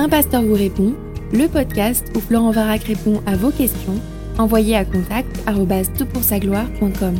[0.00, 0.94] Un pasteur vous répond,
[1.32, 4.00] le podcast où Florent Varac répond à vos questions,
[4.38, 5.28] envoyez à contact
[6.38, 7.16] gloire.com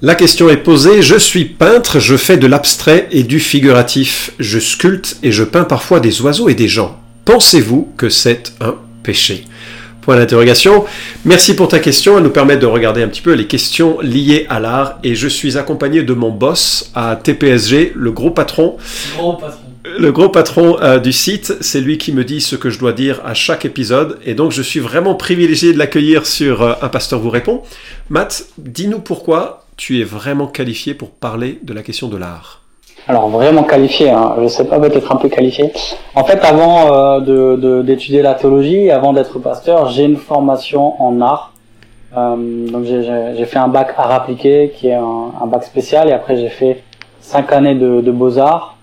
[0.00, 4.58] La question est posée, je suis peintre, je fais de l'abstrait et du figuratif, je
[4.58, 6.98] sculpte et je peins parfois des oiseaux et des gens.
[7.26, 9.44] Pensez-vous que c'est un péché?
[10.08, 10.86] Point d'interrogation.
[11.26, 14.46] Merci pour ta question, elle nous permet de regarder un petit peu les questions liées
[14.48, 18.78] à l'art et je suis accompagné de mon boss à TPSG, le gros patron.
[19.18, 19.58] Gros patron.
[19.84, 22.94] Le gros patron euh, du site, c'est lui qui me dit ce que je dois
[22.94, 26.88] dire à chaque épisode et donc je suis vraiment privilégié de l'accueillir sur euh, Un
[26.88, 27.60] pasteur vous répond.
[28.08, 32.62] Matt, dis-nous pourquoi tu es vraiment qualifié pour parler de la question de l'art.
[33.08, 34.34] Alors vraiment qualifié, hein.
[34.42, 35.72] je sais pas peut-être un peu qualifié.
[36.14, 41.20] En fait, avant euh, de, d'étudier la théologie, avant d'être pasteur, j'ai une formation en
[41.22, 41.52] art.
[42.16, 46.12] Euh, donc j'ai, fait un bac art appliqué, qui est un, un bac spécial, et
[46.12, 46.82] après j'ai fait
[47.20, 48.76] cinq années de, de beaux arts.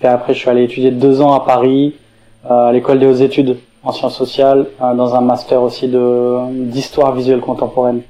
[0.00, 1.94] Puis après, je suis allé étudier deux ans à Paris,
[2.50, 6.38] euh, à l'école des hautes études en sciences sociales, euh, dans un master aussi de
[6.50, 8.00] d'histoire visuelle contemporaine.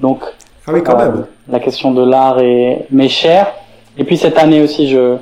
[0.00, 0.20] Donc,
[0.66, 1.26] ah oui, quand euh, même.
[1.48, 3.52] la question de l'art est m'est chère.
[3.98, 5.16] Et puis cette année aussi, je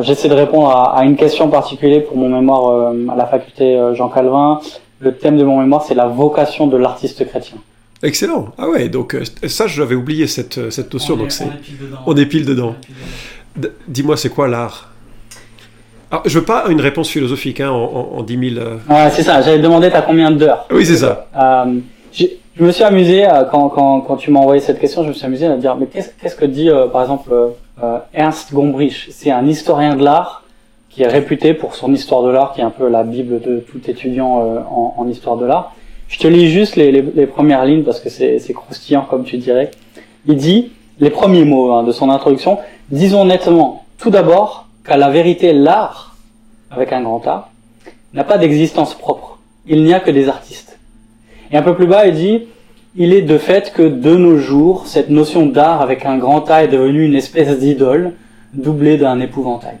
[0.00, 3.76] j'essaie de répondre à, à une question particulière pour mon mémoire euh, à la faculté
[3.76, 4.60] euh, Jean Calvin.
[4.98, 7.58] Le thème de mon mémoire, c'est la vocation de l'artiste chrétien.
[8.02, 8.48] Excellent.
[8.58, 11.16] Ah ouais, donc euh, ça, j'avais oublié cette, cette notion.
[11.16, 11.98] donc c'est, pile dedans.
[12.06, 12.74] on est pile dedans.
[13.88, 14.92] Dis-moi, c'est quoi l'art?
[16.10, 18.60] Alors, Je veux pas une réponse philosophique hein, en, en, en 10 000.
[18.66, 19.40] euh, Ouais, c'est ça.
[19.40, 20.66] J'avais demandé t'as combien d'heures?
[20.70, 21.26] Oui, c'est ça.
[21.36, 21.64] Euh,
[22.58, 25.26] je me suis amusé quand, quand, quand tu m'as envoyé cette question, je me suis
[25.26, 27.48] amusé à dire mais qu'est-ce qu'est-ce que dit euh, par exemple euh,
[27.82, 29.08] euh, Ernst Gombrich?
[29.10, 30.42] C'est un historien de l'art
[30.88, 33.58] qui est réputé pour son histoire de l'art, qui est un peu la bible de
[33.58, 35.74] tout étudiant euh, en, en histoire de l'art.
[36.08, 39.24] Je te lis juste les, les, les premières lignes parce que c'est c'est croustillant comme
[39.24, 39.70] tu dirais.
[40.26, 42.58] Il dit les premiers mots hein, de son introduction.
[42.90, 46.16] Disons nettement, tout d'abord, qu'à la vérité, l'art,
[46.70, 47.50] avec un grand A,
[48.14, 49.38] n'a pas d'existence propre.
[49.66, 50.65] Il n'y a que des artistes.
[51.50, 52.42] Et un peu plus bas, il dit,
[52.96, 56.64] il est de fait que de nos jours, cette notion d'art avec un grand A
[56.64, 58.12] est devenue une espèce d'idole,
[58.54, 59.76] doublée d'un épouvantail.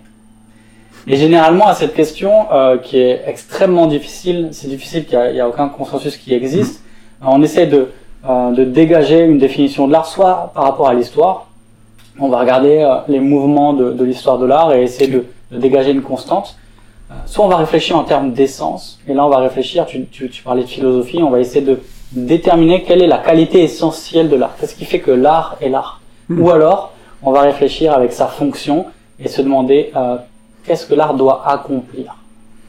[1.08, 5.48] Et généralement, à cette question, euh, qui est extrêmement difficile, c'est difficile qu'il n'y a,
[5.48, 6.82] aucun consensus qui existe,
[7.22, 7.88] on essaie de,
[8.28, 11.46] euh, de dégager une définition de l'art, soit par rapport à l'histoire,
[12.18, 15.58] on va regarder euh, les mouvements de, de l'histoire de l'art et essayer de, de
[15.58, 16.56] dégager une constante,
[17.26, 20.42] soit on va réfléchir en termes d'essence, et là on va réfléchir, tu, tu, tu
[20.42, 21.80] parlais de philosophie, on va essayer de
[22.12, 24.54] déterminer quelle est la qualité essentielle de l'art.
[24.60, 26.40] Qu'est-ce qui fait que l'art est l'art Hmm.
[26.40, 28.86] Ou alors, on va réfléchir avec sa fonction
[29.20, 30.16] et se demander euh,
[30.66, 32.16] qu'est-ce que l'art doit accomplir.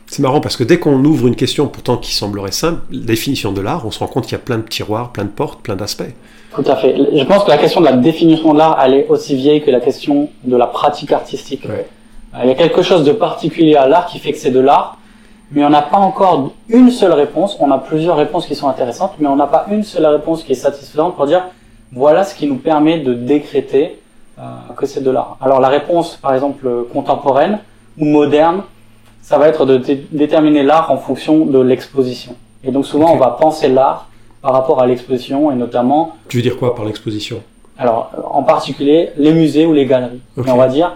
[0.06, 3.60] C'est marrant parce que dès qu'on ouvre une question pourtant qui semblerait simple, définition de
[3.60, 5.76] l'art, on se rend compte qu'il y a plein de tiroirs, plein de portes, plein
[5.76, 6.14] d'aspects.
[6.56, 6.96] Tout à fait.
[6.96, 9.70] Je pense que la question de la définition de l'art, elle est aussi vieille que
[9.70, 11.66] la question de la pratique artistique.
[11.68, 11.88] Ouais.
[12.34, 14.60] Euh, Il y a quelque chose de particulier à l'art qui fait que c'est de
[14.60, 14.98] l'art,
[15.52, 17.58] mais on n'a pas encore une seule réponse.
[17.60, 20.52] On a plusieurs réponses qui sont intéressantes, mais on n'a pas une seule réponse qui
[20.52, 21.44] est satisfaisante pour dire
[21.94, 24.00] voilà ce qui nous permet de décréter
[24.40, 24.44] euh,
[24.76, 25.38] que c'est de l'art.
[25.42, 27.60] Alors la réponse, par exemple, contemporaine
[27.98, 28.64] ou moderne,
[29.22, 32.36] ça va être de dé- déterminer l'art en fonction de l'exposition.
[32.64, 34.08] Et donc souvent, on va penser l'art
[34.42, 37.38] par rapport à l'exposition et notamment Tu veux dire quoi par l'exposition?
[37.80, 40.22] Alors, en particulier, les musées ou les galeries.
[40.46, 40.94] Et on va dire,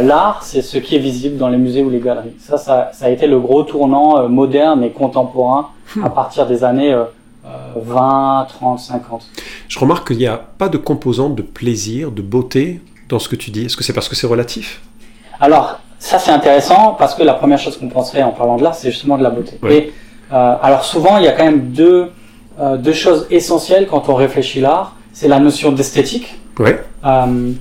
[0.00, 2.36] l'art, c'est ce qui est visible dans les musées ou les galeries.
[2.38, 6.04] Ça, ça, ça a été le gros tournant euh, moderne et contemporain Hmm.
[6.04, 7.04] à partir des années euh,
[7.44, 9.22] euh, 20, 30, 50.
[9.66, 13.34] Je remarque qu'il n'y a pas de composante de plaisir, de beauté dans ce que
[13.34, 13.64] tu dis.
[13.64, 14.82] Est-ce que c'est parce que c'est relatif?
[15.40, 18.74] Alors, ça, c'est intéressant parce que la première chose qu'on penserait en parlant de l'art,
[18.74, 19.58] c'est justement de la beauté.
[19.62, 19.76] Ouais.
[19.76, 19.92] Et,
[20.32, 22.10] euh, alors, souvent, il y a quand même deux,
[22.60, 24.94] euh, deux choses essentielles quand on réfléchit l'art.
[25.12, 26.38] C'est la notion d'esthétique.
[26.60, 26.80] Ouais.
[27.04, 27.52] Euh,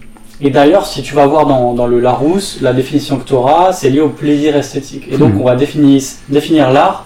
[0.41, 3.73] et d'ailleurs, si tu vas voir dans, dans le Larousse, la définition que tu auras,
[3.73, 5.05] c'est lié au plaisir esthétique.
[5.11, 5.41] Et donc, Mhm.
[5.41, 7.05] on va définir, définir l'art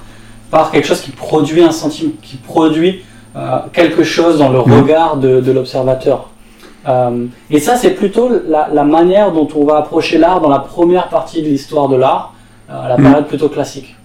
[0.52, 3.04] par quelque chose qui produit un sentiment, qui produit
[3.36, 4.74] euh, quelque chose dans le Mhm.
[4.82, 6.30] regard de, de l'observateur.
[6.88, 10.60] Euh, et ça, c'est plutôt la, la manière dont on va approcher l'art dans la
[10.60, 12.34] première partie de l'histoire de l'art,
[12.70, 13.04] euh, la Mhm.
[13.04, 13.96] période plutôt classique.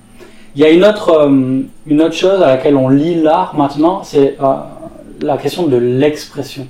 [0.57, 1.29] Il y a une autre,
[1.87, 4.39] une autre chose à laquelle on lit l'art maintenant, c'est
[5.21, 6.67] la question de l'expression.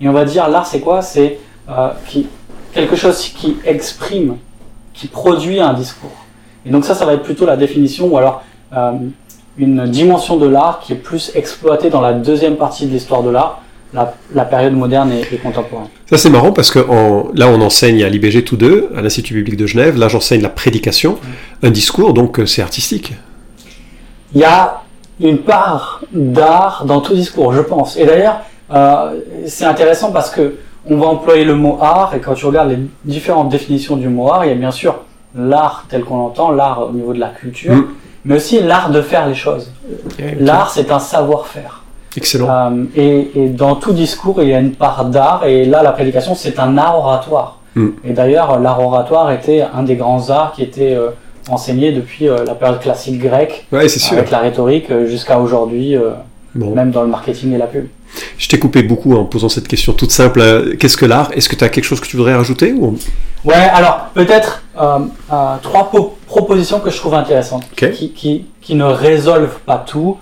[0.00, 1.02] Et on va dire l'art c'est quoi?
[1.02, 1.38] C'est
[1.70, 2.26] euh, qui,
[2.72, 4.36] quelque chose qui exprime,
[4.94, 6.10] qui produit un discours.
[6.66, 8.42] Et donc ça, ça va être plutôt la définition ou alors
[8.76, 8.92] euh,
[9.56, 13.30] une dimension de l'art qui est plus exploitée dans la deuxième partie de l'histoire de
[13.30, 13.62] l'art,
[13.92, 15.88] la, la période moderne et, et contemporaine.
[16.08, 19.34] Ça c'est marrant parce que en- là on enseigne à l'IBG tous deux, à l'Institut
[19.34, 19.98] biblique de Genève.
[19.98, 21.18] Là j'enseigne la prédication,
[21.62, 23.12] un discours, donc euh, c'est artistique.
[24.34, 24.82] Il y a
[25.20, 27.96] une part d'art dans tout discours, je pense.
[27.96, 28.40] Et d'ailleurs,
[28.72, 30.54] euh, c'est intéressant parce que
[30.88, 34.30] on va employer le mot art, et quand tu regardes les différentes définitions du mot
[34.32, 34.96] art, il y a bien sûr
[35.36, 37.84] l'art tel qu'on l'entend, l'art au niveau de la culture, Mm.
[38.24, 39.70] mais aussi l'art de faire les choses.
[40.38, 41.82] L'art, c'est un savoir-faire.
[42.16, 42.48] Excellent.
[42.50, 45.92] Euh, et, et dans tout discours, il y a une part d'art, et là, la
[45.92, 47.58] prédication, c'est un art oratoire.
[47.76, 47.88] Mm.
[48.04, 51.10] Et d'ailleurs, l'art oratoire était un des grands arts qui était euh,
[51.48, 54.16] enseigné depuis euh, la période classique grecque, Ouais, c'est sûr.
[54.18, 56.10] avec la rhétorique, jusqu'à aujourd'hui, euh,
[56.56, 56.74] Bon.
[56.74, 57.86] même dans le marketing et la pub.
[58.38, 60.40] Je t'ai coupé beaucoup en posant cette question toute simple.
[60.40, 61.30] Euh, Qu'est-ce que l'art?
[61.34, 62.96] Est-ce que tu as quelque chose que tu voudrais rajouter ou...
[63.44, 64.98] Ouais, alors peut-être euh,
[65.32, 70.18] euh, trois po- propositions que je trouve intéressantes, qui, qui, qui ne résolvent pas tout,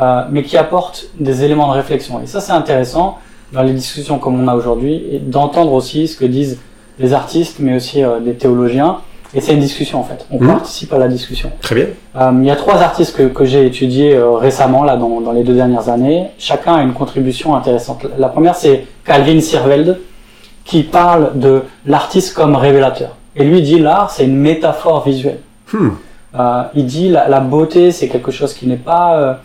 [0.00, 2.20] euh, mais qui apportent des éléments de réflexion.
[2.22, 3.18] Et ça, c'est intéressant
[3.52, 6.58] dans les discussions comme on a aujourd'hui, et d'entendre aussi ce que disent
[7.00, 8.98] les artistes, mais aussi des théologiens.
[9.34, 10.26] Et c'est une discussion en fait.
[10.30, 10.48] On Mhm.
[10.48, 11.50] participe à la discussion.
[11.60, 11.86] Très bien.
[12.16, 15.32] Euh, il y a trois artistes que, que j'ai étudiés euh, récemment, là, dans, dans
[15.32, 16.26] les deux dernières années.
[16.38, 18.04] Chacun a une contribution intéressante.
[18.18, 20.00] La première, c'est Calvin Sirveld,
[20.64, 23.16] qui parle de l'artiste comme révélateur.
[23.36, 25.38] Et lui dit l'art, c'est une métaphore visuelle.
[25.72, 25.90] Hmm.
[26.38, 29.38] Euh, il dit la, la beauté, c'est quelque chose qui n'est pas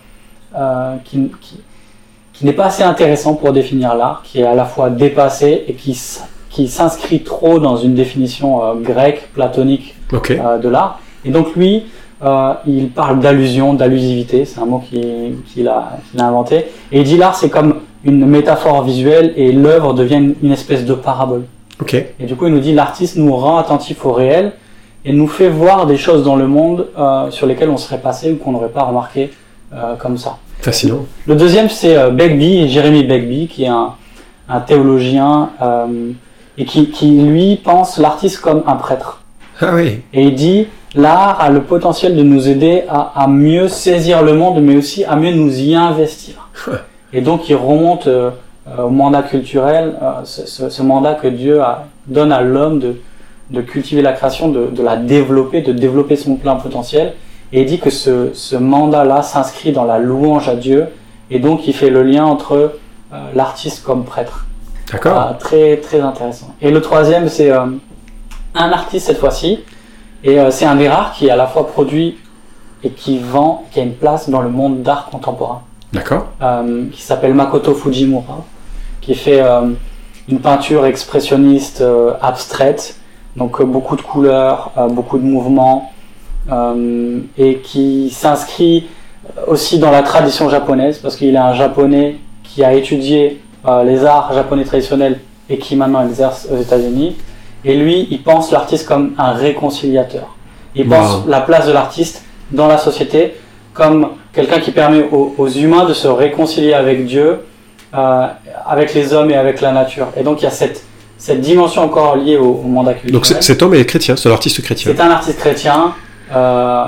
[1.04, 1.60] qui, qui,
[2.34, 5.74] qui n'est pas assez intéressant pour définir l'art, qui est à la fois dépassé et
[5.74, 6.00] qui,
[6.56, 11.02] qui s'inscrit trop dans une définition euh, grecque, platonique euh, de l'art.
[11.26, 11.84] Et donc lui,
[12.24, 16.68] euh, il parle d'allusion, d'allusivité, c'est un mot qu'il qu'il a, inventé.
[16.94, 20.86] Et il dit l'art, c'est comme une métaphore visuelle et l'œuvre devient une, une espèce
[20.86, 21.44] de parabole.
[21.82, 21.94] Ok.
[21.94, 24.54] Et du coup, il nous dit l'artiste nous rend attentifs au réel
[25.04, 28.32] et nous fait voir des choses dans le monde euh, sur lesquelles on serait passé
[28.32, 29.30] ou qu'on n'aurait pas remarqué
[29.74, 30.38] euh, comme ça.
[30.62, 31.06] Fascinant.
[31.28, 33.90] Le deuxième, c'est Begbie, Jérémy Begbie, qui est un,
[34.48, 35.50] un théologien
[36.58, 39.22] et qui, qui, lui, pense l'artiste comme un prêtre.
[39.62, 40.02] Ah oui.
[40.14, 44.34] Et il dit, l'art a le potentiel de nous aider à, à mieux saisir le
[44.34, 46.50] monde, mais aussi à mieux nous y investir.
[47.14, 48.32] Et donc, il remonte euh,
[48.78, 52.96] au mandat culturel, euh, ce, ce- ce mandat que Dieu a- donne à l'homme de,
[53.52, 57.14] de cultiver la création, de, de la développer, de développer son plein potentiel.
[57.54, 60.88] Et il dit que ce, ce mandat-là s'inscrit dans la louange à Dieu,
[61.32, 62.54] et donc il fait le lien entre
[63.14, 64.46] euh, l'artiste comme prêtre.
[64.96, 65.18] D'accord.
[65.18, 66.56] Ah, très très intéressant.
[66.62, 67.66] Et le troisième, c'est euh,
[68.56, 69.60] un artiste cette fois-ci,
[70.24, 72.18] et euh, c'est un des rares qui est à la fois produit
[72.84, 76.28] et qui vend, qui a une place dans le monde d'art contemporain, D'accord.
[76.42, 78.46] euh, qui s'appelle Makoto Fujimura,
[79.02, 79.72] qui fait euh,
[80.30, 82.98] une peinture expressionniste euh, abstraite,
[83.36, 85.92] donc beaucoup de couleurs, beaucoup de mouvements,
[87.38, 88.88] et qui s'inscrit
[89.48, 94.04] aussi dans la tradition japonaise, parce qu'il est un japonais qui a étudié euh, les
[94.06, 95.20] arts japonais traditionnels
[95.50, 97.16] et qui maintenant exerce aux États-Unis.
[97.64, 100.36] Et lui, il pense l'artiste comme un réconciliateur.
[100.76, 101.30] Il pense Wow.
[101.30, 103.36] la place de l'artiste dans la société
[103.74, 107.40] comme quelqu'un qui permet aux, aux humains de se réconcilier avec Dieu,
[107.96, 108.28] euh,
[108.68, 110.08] avec les hommes et avec la nature.
[110.18, 110.84] Et donc il y a cette,
[111.18, 113.14] cette dimension encore liée au, au mandat culturel.
[113.14, 114.92] Donc cet homme est chrétien, c'est l'artiste chrétien.
[114.96, 115.94] C'est un artiste chrétien,
[116.34, 116.84] euh,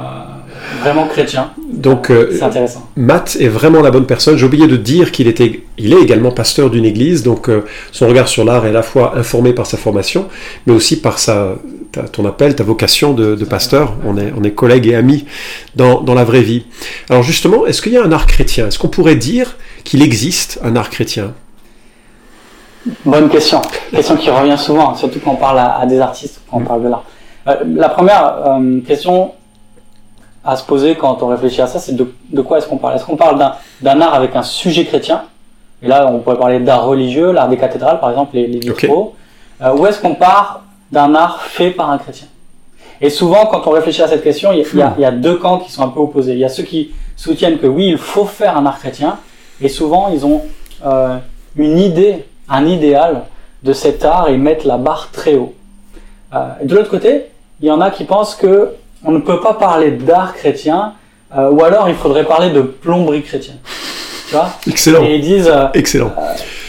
[0.81, 1.51] vraiment chrétien.
[1.71, 2.87] Donc euh, C'est intéressant.
[2.95, 4.37] Matt est vraiment la bonne personne.
[4.37, 8.07] J'ai oublié de dire qu'il était, il est également pasteur d'une église, donc euh, son
[8.07, 10.27] regard sur l'art est à la fois informé par sa formation,
[10.65, 11.55] mais aussi par sa,
[11.91, 13.93] ta- ton appel, ta vocation de, de pasteur.
[14.05, 15.25] On est, on est collègues et amis
[15.75, 16.65] dans, dans la vraie vie.
[17.09, 18.67] Alors justement, est-ce qu'il y a un art chrétien?
[18.67, 21.33] Est-ce qu'on pourrait dire qu'il existe un art chrétien?
[23.05, 23.61] Bonne question.
[23.91, 26.83] Question qui revient souvent, surtout quand on parle à, à des artistes, quand on parle
[26.83, 27.03] de l'art.
[27.47, 28.35] Euh, la première
[28.87, 29.31] question
[30.47, 32.95] à se poser quand on réfléchit à ça, c'est de, de quoi est-ce qu'on parle?
[32.95, 33.37] Est-ce qu'on parle
[33.81, 35.23] d'un- art avec un sujet chrétien?
[35.83, 39.13] Et là, on pourrait parler d'art religieux, l'art des cathédrales, par exemple, les, les vitraux.
[39.61, 42.27] Euh, ou est-ce qu'on part d'un art fait par un chrétien?
[43.01, 45.59] Et souvent, quand on réfléchit à cette question, il y, a- y y deux camps
[45.59, 46.31] qui sont un peu opposés.
[46.33, 49.17] Il y a ceux qui soutiennent que oui, il faut faire un art chrétien,
[49.61, 50.41] et souvent, ils ont
[50.85, 51.17] euh,
[51.57, 53.23] une idée, un idéal
[53.63, 55.53] de cet art et mettent la barre très haut.
[56.33, 57.25] Euh, de l'autre côté,
[57.59, 58.71] il y en a qui pensent que
[59.07, 60.93] on ne peut pas parler d'art chrétien,
[61.37, 63.57] euh, ou alors il faudrait parler de plomberie chrétienne.
[64.29, 66.11] Tu vois Excellent, Et ils disent, euh, excellent.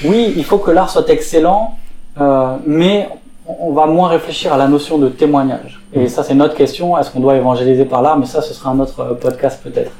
[0.04, 1.76] oui, il faut que l'art soit excellent,
[2.20, 3.08] euh, mais
[3.46, 5.80] on va moins réfléchir à la notion de témoignage.
[5.92, 6.96] Et ça, c'est notre question.
[6.98, 9.90] Est-ce qu'on doit évangéliser par l'art Mais ça, ce sera un autre euh, podcast peut-être.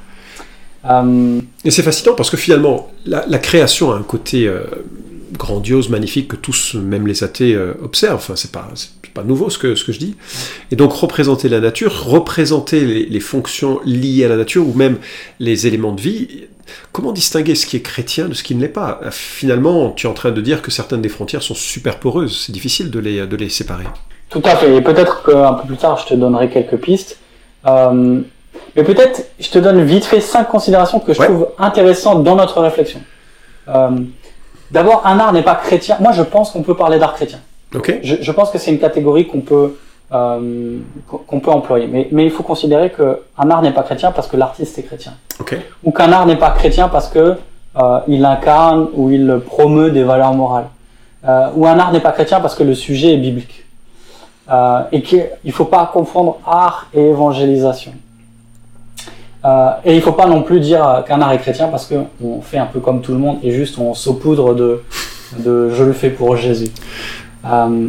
[0.88, 4.60] Euh, Et c'est fascinant parce que finalement, la, la création a un côté euh,
[5.32, 8.16] grandiose, magnifique que tous, même les athées, euh, observent.
[8.16, 8.68] Enfin, c'est pas,
[9.14, 10.16] pas nouveau ce que, ce que je dis.
[10.70, 14.98] Et donc, représenter la nature, représenter les, les fonctions liées à la nature ou même
[15.40, 16.44] les éléments de vie.
[16.92, 19.00] Comment distinguer ce qui est chrétien de ce qui ne l'est pas?
[19.02, 22.44] Euh, Finalement, tu es en train de dire que certaines des frontières sont super poreuses.
[22.46, 23.84] C'est difficile de les, de les séparer.
[24.28, 24.76] Tout à fait.
[24.76, 27.18] Et peut-être qu'un peu plus tard, je te donnerai quelques pistes.
[27.66, 28.20] Euh,
[28.76, 31.26] mais peut-être, je te donne vite fait cinq considérations que je Ouais.
[31.26, 33.00] trouve intéressantes dans notre réflexion.
[33.68, 33.90] Euh,
[34.70, 35.96] D'abord, un art n'est pas chrétien.
[36.00, 37.38] Moi, je pense qu'on peut parler d'art chrétien.
[37.74, 37.98] Ok.
[38.02, 39.76] Je, je pense que c'est une catégorie qu'on peut
[40.12, 41.86] euh, qu'on peut employer.
[41.86, 44.82] Mais, mais il faut considérer que un art n'est pas chrétien parce que l'artiste est
[44.82, 45.12] chrétien,
[45.84, 47.36] ou qu'un art n'est pas chrétien parce que
[47.76, 50.68] euh, il incarne ou il promeut des valeurs morales,
[51.26, 53.64] euh, ou un art n'est pas chrétien parce que le sujet est biblique.
[54.50, 57.92] Euh, et qu'il ne faut pas confondre art et évangélisation.
[59.44, 62.40] Euh, et il faut pas non plus dire euh, qu'un art est chrétien parce qu'on
[62.40, 64.82] fait un peu comme tout le monde et juste on saupoudre de,
[65.38, 66.68] de je le fais pour Jésus.
[67.46, 67.86] Euh,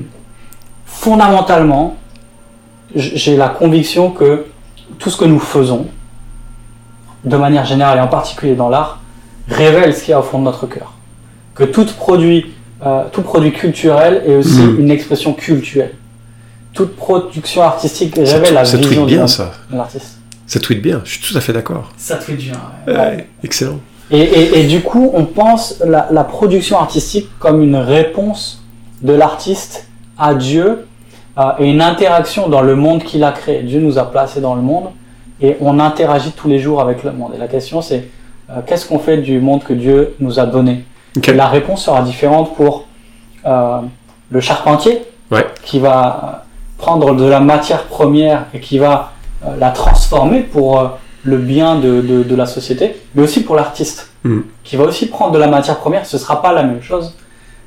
[0.86, 1.96] fondamentalement,
[2.96, 4.46] j'ai la conviction que
[5.00, 5.88] tout ce que nous faisons,
[7.24, 9.00] de manière générale et en particulier dans l'art,
[9.48, 10.94] révèle ce qu'il y a au fond de notre cœur.
[11.56, 12.46] Que tout produit,
[12.86, 14.80] euh, tout produit culturel est aussi Mhm.
[14.80, 15.96] une expression culturelle.
[16.74, 19.26] Toute production artistique révèle la vision bien
[19.72, 20.19] de l'artiste.
[20.50, 21.02] Ça tweet bien.
[21.06, 21.92] Je suis tout à fait d'accord.
[21.96, 22.54] Ça tweet bien.
[22.88, 23.80] Ouais, excellent.
[24.12, 28.64] Et, et, et du coup, on pense la, la production artistique comme une réponse
[29.04, 29.88] de l'artiste
[30.18, 30.88] à Dieu
[31.38, 33.62] euh, et une interaction dans le monde qu'il a créé.
[33.62, 34.90] Dieu nous a placés dans le monde
[35.40, 37.34] et on interagit tous les jours avec le monde.
[37.36, 38.08] Et la question, c'est
[38.50, 40.84] euh, qu'est-ce qu'on fait du monde que Dieu nous a donné
[41.28, 42.86] la réponse sera différente pour
[43.46, 43.80] euh,
[44.32, 45.02] le charpentier
[45.32, 45.46] Ouais.
[45.64, 46.46] qui va
[46.80, 49.12] prendre de la matière première et qui va
[49.58, 50.88] la transformer pour euh,
[51.24, 54.44] le bien de, de, de la société, mais aussi pour l'artiste Mhm.
[54.66, 56.06] qui va aussi prendre de la matière première.
[56.06, 57.16] Ce sera pas la même chose,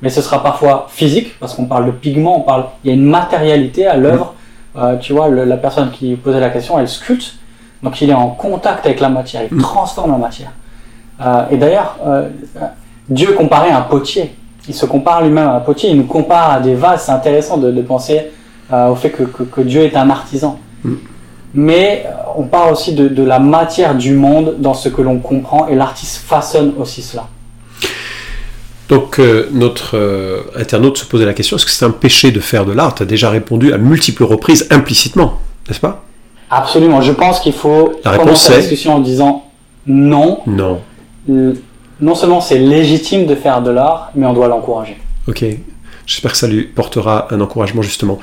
[0.03, 2.93] mais ce sera parfois physique parce qu'on parle de pigments, on parle, il y a
[2.95, 4.35] une matérialité à l'œuvre.
[4.77, 7.33] Euh, tu vois, le- la personne qui posait la question, elle sculpte,
[7.81, 9.63] donc il est en contact avec la matière, il Mhm.
[9.63, 10.51] transforme la matière.
[11.21, 12.29] Euh, et d'ailleurs, euh,
[13.09, 14.35] Dieu comparé à un potier.
[14.67, 17.03] Il se compare lui-même à un potier, il nous compare à des vases.
[17.05, 18.31] C'est intéressant de, de penser
[18.71, 20.57] euh, au fait que, que- que Dieu est un artisan.
[21.53, 25.19] Mais euh, on parle aussi de, de la matière du monde dans ce que l'on
[25.19, 27.27] comprend et l'artiste façonne aussi cela.
[28.89, 32.39] Donc euh, notre euh, internaute se posait la question est-ce que c'est un péché de
[32.39, 32.95] faire de l'art?
[32.95, 36.03] Tu as déjà répondu à multiples reprises implicitement, n'est-ce pas?
[36.49, 37.01] Absolument.
[37.01, 39.45] Je pense qu'il faut La commencer la discussion en disant
[39.87, 40.39] non.
[40.45, 40.81] Non.
[41.29, 41.53] euh,
[42.01, 44.97] Non seulement c'est légitime de faire de l'art, mais on doit l'encourager.
[45.27, 45.45] Ok.
[46.05, 48.19] J'espère que ça lui portera un encouragement justement.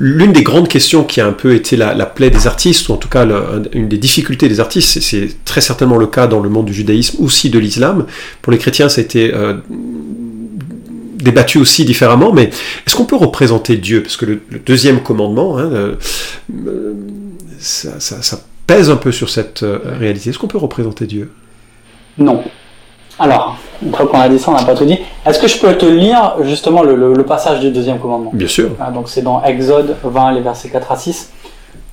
[0.00, 2.92] L'une des grandes questions qui a un peu été la, la plaie des artistes, ou
[2.92, 3.26] en tout cas
[3.72, 7.16] une des difficultés des artistes, c'est- très certainement le cas dans le monde du judaïsme,
[7.24, 8.06] aussi de l'islam.
[8.42, 9.54] Pour les chrétiens, ça a été euh,
[11.16, 12.50] débattu aussi différemment, mais
[12.86, 14.02] est-ce qu'on peut représenter Dieu?
[14.02, 15.94] Parce que le, deuxième commandement, hein, euh,
[17.58, 20.30] ça pèse un peu sur cette euh, réalité.
[20.30, 21.30] Est-ce qu'on peut représenter Dieu?
[22.18, 22.44] Non.
[23.18, 24.98] Alors, une fois qu'on a dit ça, on n'a pas tout dit.
[25.26, 28.30] Est-ce que je peux te lire justement le, le- le passage du deuxième commandement?
[28.32, 28.70] Bien sûr.
[28.80, 31.32] Ah, Donc c'est dans Exode 20, les versets 4 à 6.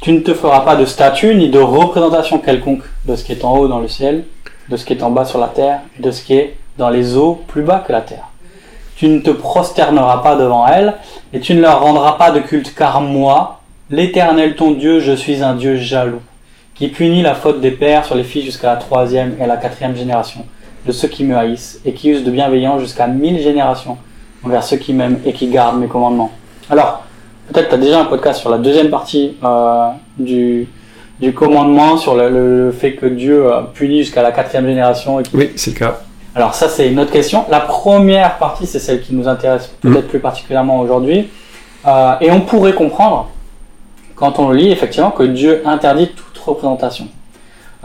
[0.01, 3.43] Tu ne te feras pas de statue ni de représentation quelconque de ce qui est
[3.43, 4.25] en haut dans le ciel,
[4.69, 6.89] de ce qui est en bas sur la terre, et de ce qui est dans
[6.89, 8.25] les eaux plus bas que la terre.
[8.97, 10.93] Tu ne te prosterneras pas devant elles,
[11.33, 15.41] et tu ne leur rendras pas de culte, car moi, l'Éternel ton Dieu, je suis
[15.43, 16.21] un Dieu jaloux,
[16.75, 19.57] qui punit la faute des pères sur les filles jusqu'à la troisième et à la
[19.57, 20.45] quatrième génération,
[20.85, 23.97] de ceux qui me haïssent, et qui usent de bienveillance jusqu'à mille générations
[24.43, 26.31] envers ceux qui m'aiment et qui gardent mes commandements.
[26.69, 27.03] Alors,
[27.51, 29.87] peut-être tu as déjà un podcast sur la deuxième partie euh,
[30.19, 30.67] du,
[31.19, 35.19] du commandement, sur le, fait que Dieu euh, punit jusqu'à la quatrième génération.
[35.19, 35.99] Et qui- Oui, c'est le cas.
[36.35, 37.45] Alors ça, c'est une autre question.
[37.49, 41.29] La première partie, c'est celle qui nous intéresse peut-être plus particulièrement aujourd'hui.
[41.87, 43.29] Euh, et on pourrait comprendre,
[44.15, 47.07] quand on le lit, effectivement, que Dieu interdit toute représentation.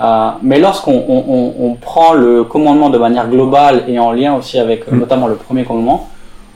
[0.01, 4.35] Euh, mais lorsqu'on on, on- on prend le commandement de manière globale et en lien
[4.35, 4.99] aussi avec Mm.
[4.99, 6.09] notamment le premier commandement,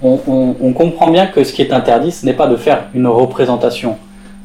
[0.02, 3.96] on, comprend bien que ce qui est interdit, ce n'est pas de faire une représentation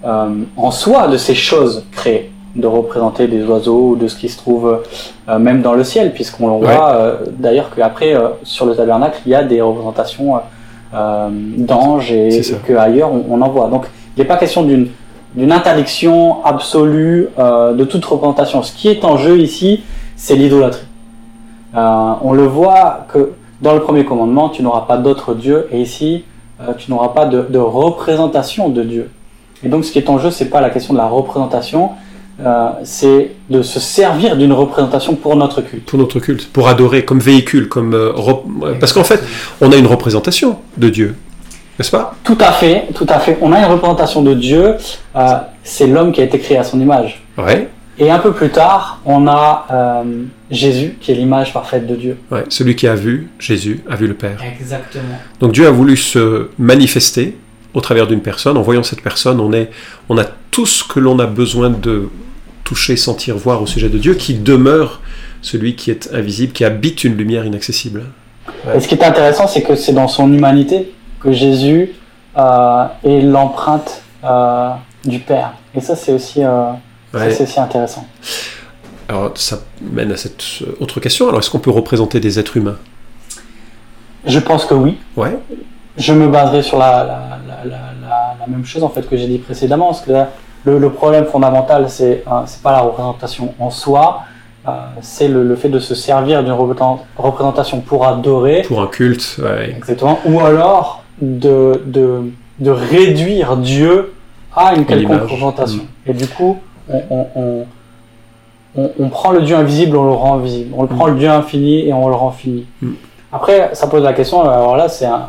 [0.05, 4.29] euh, en soi de ces choses créées, de représenter des oiseaux ou de ce qui
[4.29, 4.79] se trouve
[5.29, 6.73] euh, même dans le ciel, puisqu'on Ouais.
[6.73, 10.39] voit d'ailleurs qu'après, sur le tabernacle, il y a des représentations
[10.93, 13.67] d'anges et, qu'ailleurs on en voit.
[13.67, 14.87] Donc il n'est pas question d'une
[15.35, 18.63] d'une interdiction absolue euh, de toute représentation.
[18.63, 19.81] Ce qui est en jeu ici,
[20.15, 20.85] c'est l'idolâtrie.
[21.75, 23.31] Euh, on le voit que
[23.61, 26.23] dans le premier commandement, tu n'auras pas d'autre Dieu, et ici,
[26.61, 29.09] euh, tu n'auras pas de, de représentation de Dieu.
[29.63, 31.91] Et donc, ce qui est en jeu, c'est pas la question de la représentation,
[32.83, 35.83] c'est de se servir d'une représentation pour notre culte.
[35.83, 38.13] Pour notre culte, pour adorer comme véhicule, comme
[38.79, 39.21] parce qu'en fait,
[39.59, 41.15] on a une représentation de Dieu,
[41.79, 42.13] n'est-ce pas?
[42.23, 43.37] Tout à fait, tout à fait.
[43.41, 44.75] On a une représentation de Dieu.
[45.15, 45.33] euh,
[45.63, 47.23] c'est l'homme qui a été créé à son image.
[47.37, 47.69] Ouais.
[47.97, 50.03] Et un peu plus tard, on a euh,
[50.51, 52.17] Jésus, qui est l'image parfaite de Dieu.
[52.31, 52.43] Ouais.
[52.49, 54.37] Celui qui a vu Jésus a vu le Père.
[54.59, 55.03] Exactement.
[55.39, 57.37] Donc Dieu a voulu se manifester
[57.73, 58.57] au travers d'une personne.
[58.57, 59.69] En voyant cette personne, on est,
[60.09, 62.09] on a tout ce que l'on a besoin de
[62.63, 65.01] toucher, sentir, voir au sujet de Dieu, qui demeure
[65.41, 68.03] celui qui est invisible, qui habite une lumière inaccessible.
[68.75, 71.91] Et ce qui est intéressant, c'est que c'est dans son humanité que Jésus
[72.37, 74.69] euh, est l'empreinte euh,
[75.05, 75.53] du Père.
[75.75, 76.71] Et ça, c'est aussi, euh,
[77.13, 77.41] Ouais.
[77.41, 78.05] aussi intéressant.
[79.07, 81.27] Alors ça mène à cette euh, autre question.
[81.27, 82.77] Alors est-ce qu'on peut représenter des êtres humains?
[84.25, 84.97] Je pense que oui.
[85.17, 85.37] Ouais.
[85.97, 89.87] Je me baserai sur la, la, la, même chose en fait que j'ai dit précédemment,
[89.87, 90.29] parce que là,
[90.65, 94.21] le, le problème fondamental, c'est c'est pas la représentation en soi,
[94.67, 94.71] euh,
[95.01, 99.39] c'est le, le fait de se servir d'une représent- représentation pour adorer, Pour un culte,
[99.43, 99.73] ouais.
[99.77, 102.21] exactement, ou alors de, de,
[102.59, 104.13] de réduire Dieu
[104.55, 105.83] à une quelconque représentation.
[106.05, 106.57] Et du coup,
[106.89, 107.65] on, on,
[108.75, 110.73] on, on- prend le Dieu invisible, on le rend visible.
[110.75, 112.65] On le prend le Dieu infini et on le rend fini.
[112.81, 112.91] Mm.
[113.31, 115.27] Après, ça pose la question, alors là, c'est un,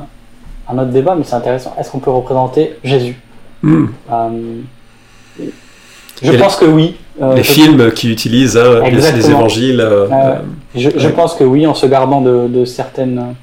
[0.69, 1.75] un autre débat, mais c'est intéressant.
[1.79, 3.19] Est-ce qu'on peut représenter Jésus?
[3.65, 3.87] Euh,
[6.23, 6.97] Je Et pense que oui.
[7.21, 9.81] Euh, les films qui utilisent hein, les, évangiles.
[9.81, 10.07] euh.
[10.75, 11.13] Je, je Ouais.
[11.13, 13.35] pense que oui, en se gardant de, de certaines,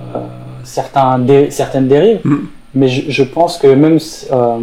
[0.00, 0.18] euh,
[0.64, 2.36] certains dé- certaines dérives, Mm.
[2.74, 3.98] mais je, je pense que même
[4.32, 4.58] euh,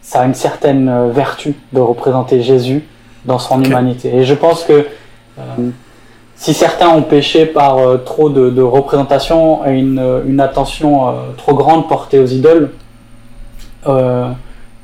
[0.00, 2.82] ça a une certaine euh, vertu de représenter Jésus
[3.24, 4.14] dans son humanité.
[4.16, 4.72] Et je pense que
[5.38, 5.42] euh,
[6.36, 11.54] si certains ont péché par euh, trop de, de représentation et une, une attention trop
[11.54, 12.70] grande portée aux idoles,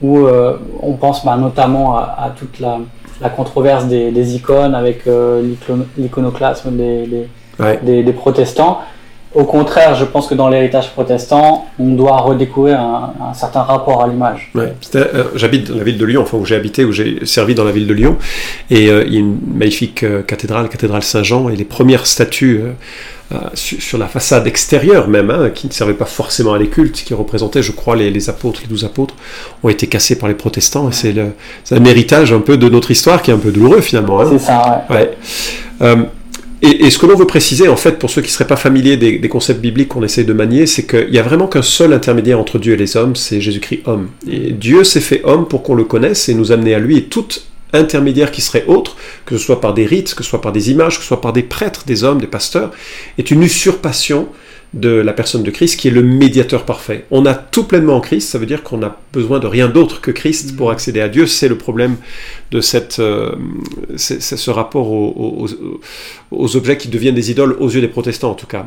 [0.00, 0.26] où
[0.82, 2.78] on pense bah, notamment à, à toute la,
[3.20, 7.28] la controverse des, des icônes avec l'icono- l'iconoclasme des, des,
[7.58, 7.80] Ouais.
[7.82, 8.78] des- des protestants.
[9.38, 14.02] Au contraire, je pense que dans l'héritage protestant, on doit redécouvrir un, un certain rapport
[14.02, 14.50] à l'image.
[14.56, 17.54] Ouais, euh, j'habite dans la ville de Lyon, enfin où j'ai habité, où j'ai servi
[17.54, 18.16] dans la ville de Lyon,
[18.68, 22.62] et euh, il y a une magnifique euh, cathédrale, cathédrale Saint-Jean, et les premières statues
[23.32, 26.68] euh, su- sur la façade extérieure même, hein, qui ne servaient pas forcément à les
[26.68, 29.14] cultes, qui représentaient, je crois, les, les apôtres, les douze apôtres,
[29.62, 31.14] ont été cassées par les protestants, et c'est
[31.76, 34.20] un héritage un peu de notre histoire qui est un peu douloureux finalement.
[34.20, 34.26] Hein.
[34.32, 35.16] C'est ça, ouais.
[35.80, 35.96] Ouais.
[36.60, 38.96] Et, ce que l'on veut préciser, en fait, pour ceux qui ne seraient pas familiers
[38.96, 42.40] des, concepts bibliques qu'on essaie de manier, c'est qu'il n'y a vraiment qu'un seul intermédiaire
[42.40, 44.08] entre Dieu et les hommes, c'est Jésus-Christ homme.
[44.28, 46.96] Et Dieu s'est fait homme pour qu'on le connaisse et nous amener à lui.
[46.96, 47.26] Et tout
[47.72, 50.70] intermédiaire qui serait autre, que ce soit par des rites, que ce soit par des
[50.70, 52.72] images, que ce soit par des prêtres, des hommes, des pasteurs,
[53.18, 54.28] est une usurpation
[54.74, 57.06] de la personne de Christ qui est le médiateur parfait.
[57.10, 60.00] On a tout pleinement en Christ, ça veut dire qu'on n'a besoin de rien d'autre
[60.02, 61.26] que Christ pour accéder à Dieu.
[61.26, 61.96] C'est le problème
[62.50, 63.34] de cette, euh,
[63.96, 65.80] c'est, c'est ce rapport aux, aux- aux-
[66.30, 68.66] aux objets qui deviennent des idoles aux yeux des protestants en tout cas.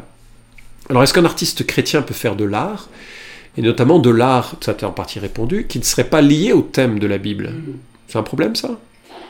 [0.89, 2.89] Alors est-ce qu'un artiste chrétien peut faire de l'art
[3.57, 6.61] et notamment de l'art, ça t'est en partie répondu, qui ne serait pas lié au
[6.61, 7.51] thème de la Bible?
[8.07, 8.69] C'est un problème ça?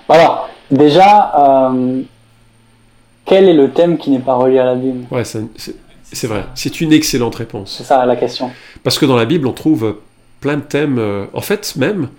[0.07, 2.01] Alors, déjà, euh,
[3.25, 5.05] quel est le thème qui n'est pas relié à la Bible?
[5.11, 5.75] Ouais, c'est, c'est-
[6.11, 6.45] c'est vrai.
[6.55, 7.75] C'est une excellente réponse.
[7.77, 8.49] C'est ça la question.
[8.83, 9.95] Parce que dans la Bible, on trouve
[10.39, 10.97] plein de thèmes.
[10.99, 12.09] euh, en fait, même,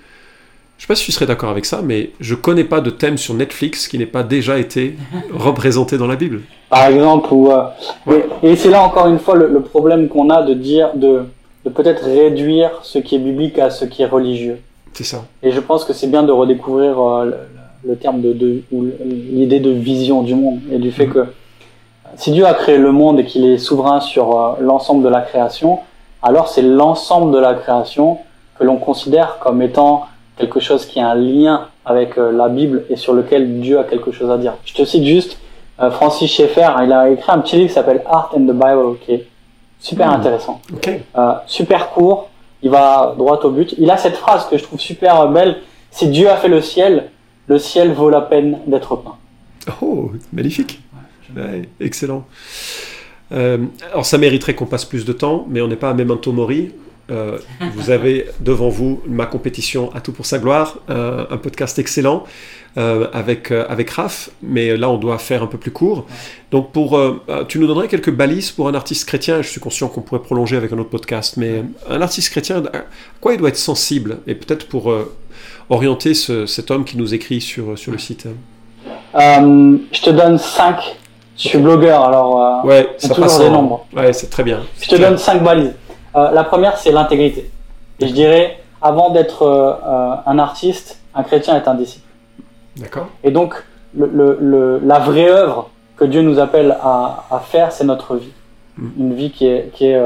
[0.79, 3.19] je sais pas si tu serais d'accord avec ça, mais je connais pas de thème
[3.19, 4.97] sur Netflix qui n'ait pas déjà été
[5.33, 6.41] représenté dans la Bible.
[6.71, 7.63] Par exemple, ou euh,
[8.07, 8.25] Ouais.
[8.43, 11.25] et, et c'est là encore une fois le, le problème qu'on a de dire de,
[11.65, 14.59] de peut-être réduire ce qui est biblique à ce qui est religieux.
[14.95, 15.25] C'est ça.
[15.43, 18.87] Et je pense que c'est bien de redécouvrir euh, le, le terme de, de ou
[19.05, 21.13] l'idée de vision du monde et du fait Mhm.
[21.13, 21.19] que
[22.17, 25.21] si Dieu a créé le monde et qu'il est souverain sur euh, l'ensemble de la
[25.23, 25.81] création,
[26.23, 28.19] alors c'est l'ensemble de la création
[28.59, 32.85] que l'on considère comme étant quelque chose qui a un lien avec euh, la Bible
[32.91, 34.55] et sur lequel Dieu a quelque chose à dire.
[34.65, 35.39] Je te cite juste
[35.81, 38.99] euh, Francis Schaeffer, il a écrit un petit livre qui s'appelle Art and the Bible,
[39.05, 39.27] qui est
[39.81, 40.15] super Mhm.
[40.15, 40.61] intéressant.
[41.47, 42.29] Super court,
[42.63, 43.75] il va droit au but.
[43.79, 45.57] Il a cette phrase que je trouve super belle.
[45.91, 47.09] Si Dieu a fait le ciel,
[47.49, 49.17] le ciel vaut la peine d'être peint.
[49.83, 50.81] Oh, magnifique.
[51.37, 52.27] Ouais, excellent.
[53.33, 53.59] Euh,
[53.91, 56.73] alors ça mériterait qu'on passe plus de temps, mais on n'est pas à Memento Mori.
[57.11, 57.39] Euh,
[57.75, 62.25] vous avez devant vous ma compétition à tout pour sa gloire, euh, un podcast excellent
[62.77, 66.07] euh, avec euh, avec Raph, mais là on doit faire un peu plus court.
[66.51, 67.01] Donc pour,
[67.49, 69.41] tu nous donnerais quelques balises pour un artiste chrétien.
[69.43, 72.85] Je suis conscient qu'on pourrait prolonger avec un autre podcast, mais un artiste chrétien, à
[73.21, 74.19] quoi il doit être sensible?
[74.27, 75.11] Et peut-être pour euh,
[75.71, 78.27] orienter ce- cet homme qui nous écrit sur sur le site.
[79.15, 80.77] Euh, je te donne 5.
[81.43, 83.85] Je suis blogueur, alors euh, Ouais, c'est ça toujours passe des en- nombres.
[83.97, 84.61] Ouais, c'est très bien.
[84.81, 85.75] je te donne 5 balises.
[86.15, 87.51] Euh, la première, c'est l'intégrité.
[88.01, 92.07] Et je dirais, avant d'être euh, euh, un artiste, un chrétien est un disciple.
[92.77, 93.07] D'accord.
[93.25, 93.55] Et donc,
[93.97, 98.17] le, le- le- la vraie œuvre que Dieu nous appelle à, à faire, c'est notre
[98.17, 98.33] vie.
[98.79, 98.89] Mm.
[98.99, 100.01] Une vie qui est, qui est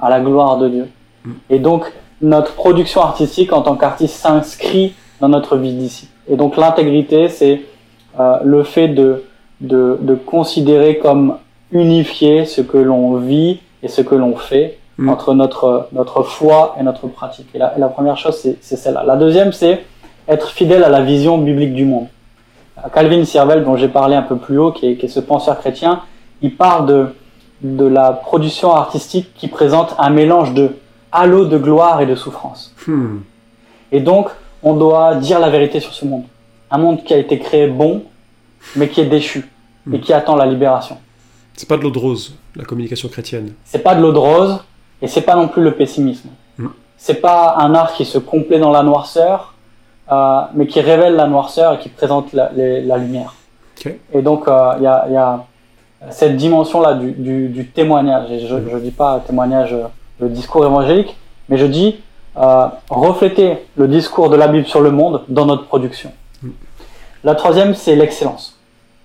[0.00, 0.88] à la gloire de Dieu.
[1.24, 1.30] Mm.
[1.50, 6.08] Et donc, notre production artistique en tant qu'artiste s'inscrit dans notre vie d'ici.
[6.28, 7.62] Et donc, l'intégrité, c'est
[8.44, 9.24] le fait de,
[9.62, 11.36] de, de considérer comme
[11.70, 15.08] unifié ce que l'on vit et ce que l'on fait Mm.
[15.08, 17.48] entre notre, notre foi et notre pratique.
[17.54, 19.04] Et la, et la première chose, c'est celle-là.
[19.04, 19.84] La deuxième, c'est
[20.28, 22.06] être fidèle à la vision biblique du monde.
[22.94, 25.58] Calvin Sirvel, dont j'ai parlé un peu plus haut, qui est, qui est ce penseur
[25.58, 26.02] chrétien,
[26.42, 27.06] il parle de,
[27.62, 30.76] de la production artistique qui présente un mélange de
[31.10, 32.74] halo de gloire et de souffrance.
[32.86, 33.18] Hmm.
[33.92, 34.28] Et donc,
[34.62, 36.24] on doit dire la vérité sur ce monde.
[36.70, 38.02] Un monde qui a été créé bon,
[38.76, 39.48] mais qui est déchu
[39.92, 40.98] et qui attend la libération.
[41.54, 43.52] C'est pas de l'eau de rose, la communication chrétienne.
[43.64, 44.60] C'est pas de l'eau de rose
[45.00, 46.28] et c'est pas non plus le pessimisme.
[46.58, 46.68] Mm.
[46.96, 49.54] C'est pas un art qui se complaît dans la noirceur,
[50.10, 53.34] euh, mais qui révèle la noirceur et qui présente la, les- la lumière.
[54.14, 55.44] Et donc, euh, il y, a, il y a
[56.10, 58.30] cette dimension-là du, du, du témoignage.
[58.30, 59.84] Et je ne dis pas témoignage, euh,
[60.20, 61.16] le discours évangélique,
[61.48, 61.96] mais je dis
[62.36, 66.12] euh, refléter le discours de la Bible sur le monde dans notre production.
[66.42, 66.48] Mm.
[67.24, 68.51] La troisième, c'est l'excellence.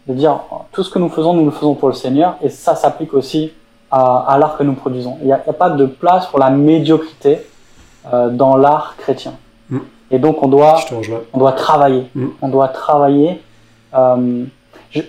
[0.07, 0.39] De dire
[0.71, 3.51] tout ce que nous faisons, nous le faisons pour le Seigneur, et ça s'applique aussi
[3.91, 5.17] à, à l'art que nous produisons.
[5.21, 7.39] Il n'y a, pas de place pour la médiocrité
[8.13, 9.33] euh, dans l'art chrétien.
[9.69, 9.79] Mm.
[10.11, 10.79] Et donc on doit,
[11.33, 12.07] on doit travailler.
[12.15, 12.27] Mm.
[12.41, 13.41] On doit travailler.
[13.93, 14.45] Euh,
[14.91, 15.01] je,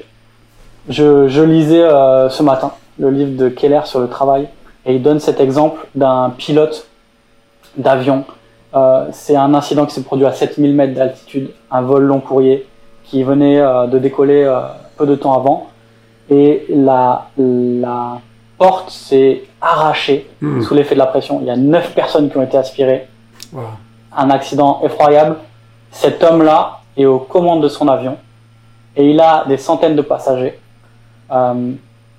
[0.88, 4.48] je, je lisais euh, ce matin le livre de Keller sur le travail
[4.84, 6.88] et il donne cet exemple d'un pilote
[7.76, 8.24] d'avion.
[9.12, 12.66] C'est un incident qui s'est produit à 7000 mètres d'altitude, un vol long courrier
[13.04, 13.58] qui venait
[13.88, 14.44] de décoller
[14.98, 15.68] peu de temps avant
[16.30, 18.20] et la, la
[18.58, 20.60] porte s'est arrachée Hmm.
[20.62, 21.38] sous l'effet de la pression.
[21.40, 23.06] Il y a 9 personnes qui ont été aspirées
[23.52, 23.62] Wow.
[24.16, 25.36] un accident effroyable.
[25.90, 28.16] Cet homme-là est aux commandes de son avion
[28.96, 30.58] et il a des centaines de passagers.
[31.30, 31.72] Euh,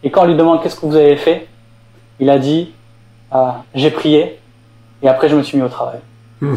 [0.04, 1.48] et quand on lui demande qu'est-ce que vous avez fait,
[2.20, 2.72] il a dit
[3.34, 4.40] euh, j'ai prié
[5.04, 6.00] et après je me suis mis au travail.
[6.42, 6.56] Hmm.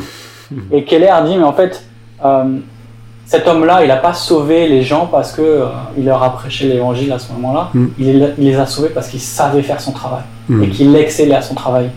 [0.70, 1.84] Et Keller dit mais en fait
[2.24, 2.58] euh,
[3.26, 6.66] cet homme-là il n'a pas sauvé les gens parce que euh, il leur a prêché
[6.68, 7.70] l'évangile à ce moment-là.
[7.74, 7.86] Hmm.
[7.98, 10.64] Il, les- il les a sauvés parce qu'il savait faire son travail Hmm.
[10.64, 11.88] et qu'il excellait à son travail.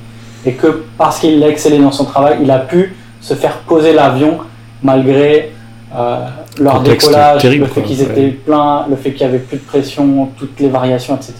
[0.45, 4.37] Et que parce qu'il excellait dans son travail, il a pu se faire poser l'avion
[4.83, 5.51] malgré
[5.95, 6.27] euh,
[6.59, 8.03] leur Contexte décollage, terrible, le fait qu'ils ouais.
[8.11, 11.33] étaient pleins, le fait qu'il n'y avait plus de pression, toutes les variations, etc.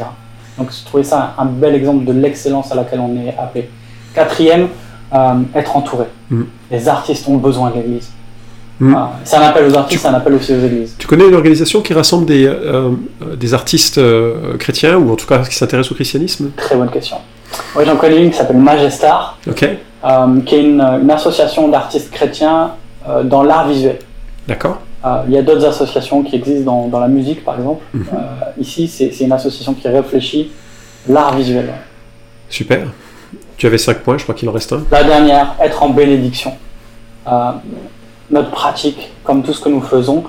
[0.58, 3.70] Donc je trouvais ça un bel exemple de l'excellence à laquelle on est appelé.
[4.16, 4.68] Quatrième,
[5.14, 6.06] euh, être entouré.
[6.32, 6.44] Mm.
[6.72, 8.12] Les artistes ont besoin de l'Église.
[8.80, 8.92] Mm.
[8.92, 9.12] Voilà.
[9.24, 10.96] C'est un appel aux artistes, c'est un appel aussi aux églises.
[10.98, 12.90] Tu connais une organisation qui rassemble des, euh,
[13.22, 16.52] euh, des artistes euh, chrétiens ou en tout cas qui s'intéressent au christianisme?
[16.58, 17.18] Très bonne question.
[17.76, 19.38] Oui, j'en connais une qui s'appelle Magestar.
[19.48, 22.72] Euh, qui est une, une association d'artistes chrétiens
[23.24, 24.00] dans l'art visuel.
[24.48, 24.80] d'accord.
[25.28, 27.84] Il y a d'autres associations qui existent dans, dans la musique, par exemple.
[27.94, 28.06] Mhm.
[28.60, 30.52] Ici, c'est c'est une association qui réfléchit
[31.08, 31.72] l'art visuel.
[32.50, 32.88] Super.
[33.58, 34.84] Tu avais 5 points, je crois qu'il en reste un.
[34.92, 36.54] La dernière, être en bénédiction.
[37.28, 37.52] Euh,
[38.32, 40.24] notre pratique, comme tout ce que nous faisons,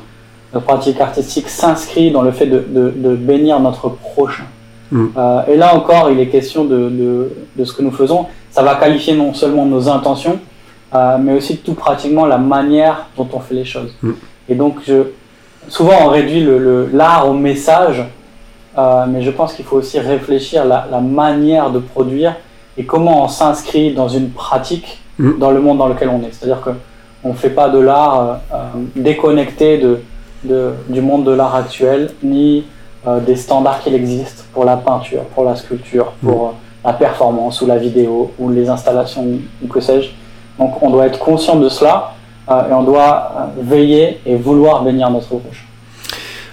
[0.52, 4.44] notre pratique artistique s'inscrit dans le fait de, de- de bénir notre prochain.
[4.92, 5.06] Mm.
[5.16, 8.26] Euh, et là encore, il est question de, de- de ce que nous faisons.
[8.50, 10.38] Ça va qualifier non seulement nos intentions,
[10.94, 13.92] euh, mais aussi tout pratiquement la manière dont on fait les choses.
[14.02, 14.10] Mm.
[14.48, 15.02] Et donc, je,
[15.68, 18.04] souvent, on réduit le- le- l'art au message,
[18.78, 22.36] euh, mais je pense qu'il faut aussi réfléchir la, la manière de produire
[22.78, 25.38] et comment on s'inscrit dans une pratique Mm.
[25.38, 26.30] dans le monde dans lequel on est.
[26.32, 26.70] C'est-à-dire que
[27.26, 28.56] on ne fait pas de l'art euh, euh,
[28.94, 29.92] déconnecté de,
[30.44, 32.64] de- du monde de l'art actuel, ni
[33.06, 36.50] euh, des standards qu'il existe pour la peinture, pour la sculpture, pour euh,
[36.84, 39.24] la performance ou la vidéo ou les installations
[39.62, 40.10] ou que sais-je.
[40.58, 42.12] Donc on doit être conscient de cela
[42.50, 45.66] euh, et on doit veiller et vouloir bénir notre proche.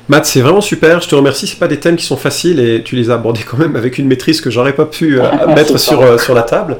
[0.09, 1.47] Matt, c'est vraiment super, je te remercie.
[1.47, 3.97] C'est pas des thèmes qui sont faciles et tu les as abordés quand même avec
[3.97, 5.23] une maîtrise que j'aurais pas pu euh,
[5.55, 6.77] mettre sur, euh, sur la table.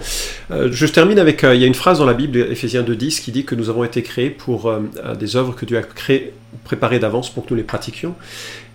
[0.52, 3.32] Euh, je termine avec, il y a une phrase dans la Bible, Ephésiens 2.10, qui
[3.32, 4.74] dit que nous avons été créés pour
[5.18, 6.34] des œuvres que Dieu a créées,
[6.66, 8.14] préparées d'avance pour que nous les pratiquions.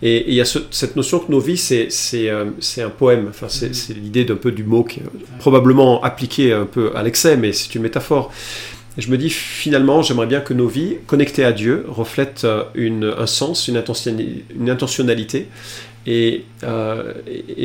[0.00, 3.26] Et, il y a ce- cette notion que nos vies, c'est un poème.
[3.28, 7.02] Enfin, c'est c'est l'idée d'un peu du mot qui est probablement appliqué un peu à
[7.02, 8.32] l'excès, mais c'est une métaphore.
[8.98, 13.14] Et je me dis finalement, j'aimerais bien que nos vies, connectées à Dieu, reflètent euh,
[13.16, 15.46] un sens, une, intentionnali- une intentionnalité.
[16.06, 17.14] Et, euh,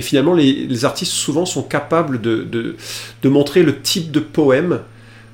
[0.02, 2.76] finalement, les, artistes souvent sont capables de
[3.24, 4.82] montrer le type de poème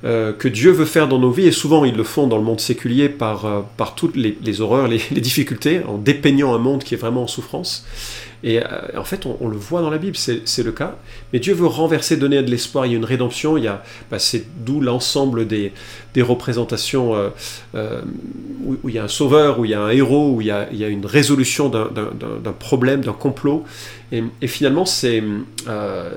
[0.05, 1.47] euh, que Dieu veut faire dans nos vies.
[1.47, 4.87] Et souvent, ils le font dans le monde séculier par, euh, par toutes les, horreurs,
[5.11, 7.85] les, difficultés, en dépeignant un monde qui est vraiment en souffrance.
[8.41, 8.65] Et euh,
[8.97, 10.95] en fait, on, le voit dans la Bible, c'est le cas.
[11.33, 12.85] Mais Dieu veut renverser, donner de l'espoir.
[12.85, 13.57] Il y a une rédemption.
[13.57, 15.73] Il y a, bah, c'est d'où l'ensemble des,
[16.13, 17.13] des représentations
[17.73, 20.51] où, il y a un sauveur, où il y a un héros, où il y
[20.51, 23.65] a, il y a une résolution d'un- d'un- d'un problème, d'un complot.
[24.11, 25.21] Et, finalement, c'est
[25.67, 26.09] euh,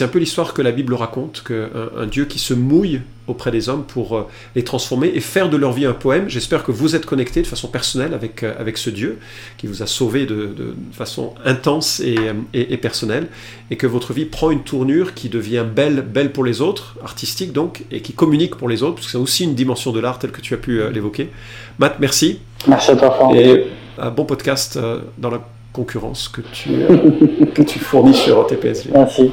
[0.00, 3.68] un peu l'histoire que la Bible raconte, qu'un un Dieu qui se mouille auprès des
[3.68, 6.28] hommes pour euh, les transformer et faire de leur vie un poème.
[6.28, 9.18] J'espère que vous êtes connectés de façon personnelle avec, euh, avec ce Dieu
[9.56, 13.28] qui vous a sauvé de, de- de façon intense et, euh, et- et personnelle,
[13.70, 17.52] et que votre vie prend une tournure qui devient belle, belle pour les autres, artistique
[17.52, 20.18] donc, et qui communique pour les autres, parce que c'est aussi une dimension de l'art
[20.18, 21.30] telle que tu as pu l'évoquer.
[21.78, 23.34] Matt, merci, Merci à toi, Florent.
[23.34, 23.66] et
[23.98, 24.78] un bon podcast
[25.18, 25.40] dans la
[25.72, 26.70] concurrence que tu,
[27.54, 28.90] que tu fournis sur TPSV.
[28.94, 29.32] Merci.